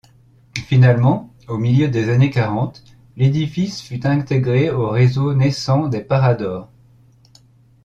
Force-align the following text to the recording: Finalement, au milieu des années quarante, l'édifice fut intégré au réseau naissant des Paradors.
Finalement, 0.65 1.31
au 1.47 1.59
milieu 1.59 1.87
des 1.87 2.09
années 2.09 2.31
quarante, 2.31 2.83
l'édifice 3.17 3.83
fut 3.83 4.07
intégré 4.07 4.71
au 4.71 4.89
réseau 4.89 5.35
naissant 5.35 5.87
des 5.89 6.01
Paradors. 6.01 6.71